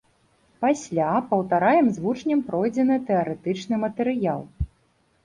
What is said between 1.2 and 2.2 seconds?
паўтараем з